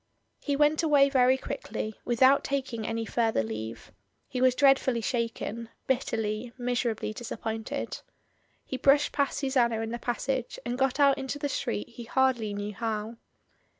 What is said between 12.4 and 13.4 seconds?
knew how.